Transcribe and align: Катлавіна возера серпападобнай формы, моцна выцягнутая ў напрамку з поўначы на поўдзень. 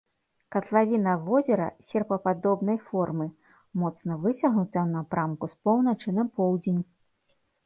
Катлавіна 0.53 1.11
возера 1.25 1.67
серпападобнай 1.89 2.79
формы, 2.87 3.27
моцна 3.83 4.19
выцягнутая 4.25 4.65
ў 4.69 4.87
напрамку 4.97 5.45
з 5.53 5.61
поўначы 5.69 6.09
на 6.19 6.23
поўдзень. 6.41 6.81